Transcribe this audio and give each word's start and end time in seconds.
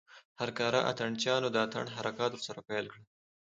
هر 0.39 0.49
کاره 0.57 0.79
اتڼ 0.89 1.09
چيانو 1.21 1.47
د 1.51 1.57
اتڼ 1.65 1.85
حرکات 1.95 2.31
ورسره 2.33 2.59
پيل 2.69 2.85
کړل. 2.91 3.05